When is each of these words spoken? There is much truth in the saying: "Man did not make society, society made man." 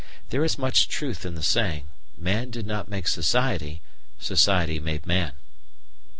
There 0.31 0.43
is 0.43 0.57
much 0.57 0.87
truth 0.87 1.27
in 1.27 1.35
the 1.35 1.43
saying: 1.43 1.87
"Man 2.17 2.49
did 2.49 2.65
not 2.65 2.89
make 2.89 3.07
society, 3.07 3.83
society 4.17 4.79
made 4.79 5.05
man." 5.05 5.33